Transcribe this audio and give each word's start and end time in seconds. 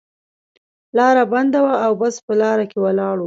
لاره 0.97 1.23
بنده 1.33 1.59
وه 1.65 1.75
او 1.85 1.91
بس 2.01 2.15
په 2.25 2.33
لار 2.41 2.59
کې 2.69 2.77
ولاړ 2.85 3.15
و. 3.17 3.19